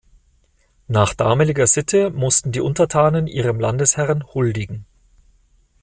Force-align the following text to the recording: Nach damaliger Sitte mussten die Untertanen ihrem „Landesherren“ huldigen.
Nach 0.87 1.13
damaliger 1.13 1.67
Sitte 1.67 2.09
mussten 2.09 2.51
die 2.51 2.59
Untertanen 2.59 3.27
ihrem 3.27 3.59
„Landesherren“ 3.59 4.23
huldigen. 4.33 4.87